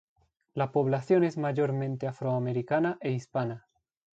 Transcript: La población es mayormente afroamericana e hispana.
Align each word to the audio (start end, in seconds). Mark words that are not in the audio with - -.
La 0.55 0.71
población 0.71 1.23
es 1.23 1.37
mayormente 1.37 2.07
afroamericana 2.07 2.97
e 3.01 3.11
hispana. 3.11 3.67